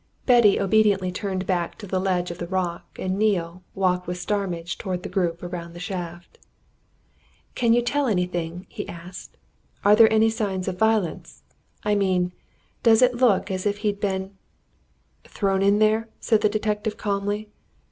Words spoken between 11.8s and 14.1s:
I mean, does it look as if he'd